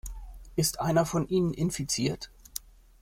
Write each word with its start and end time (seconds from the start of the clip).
Ist 0.55 0.79
einer 0.79 1.05
von 1.05 1.27
ihnen 1.27 1.53
infiziert? 1.53 2.31